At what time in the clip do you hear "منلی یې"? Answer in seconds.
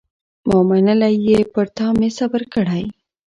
0.69-1.37